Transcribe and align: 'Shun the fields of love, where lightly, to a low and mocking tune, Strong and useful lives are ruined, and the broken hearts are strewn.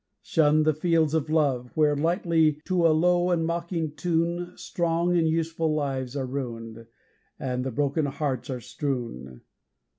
'Shun 0.23 0.63
the 0.63 0.73
fields 0.73 1.13
of 1.13 1.29
love, 1.29 1.69
where 1.75 1.95
lightly, 1.95 2.59
to 2.65 2.87
a 2.87 2.89
low 2.89 3.29
and 3.29 3.45
mocking 3.45 3.91
tune, 3.93 4.51
Strong 4.57 5.15
and 5.15 5.27
useful 5.29 5.75
lives 5.75 6.15
are 6.17 6.25
ruined, 6.25 6.87
and 7.37 7.63
the 7.63 7.69
broken 7.69 8.07
hearts 8.07 8.49
are 8.49 8.61
strewn. 8.61 9.41